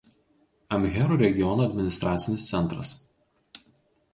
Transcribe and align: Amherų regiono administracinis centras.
Amherų 0.77 1.17
regiono 1.21 1.67
administracinis 1.67 2.47
centras. 2.55 2.91